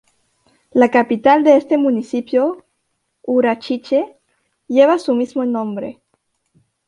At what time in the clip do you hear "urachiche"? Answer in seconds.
3.21-4.17